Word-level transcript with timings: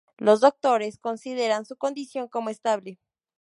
Los 0.17 0.39
doctores 0.39 0.97
consideran 0.97 1.63
su 1.63 1.75
condición 1.77 2.27
como 2.27 2.49
estable. 2.49 2.97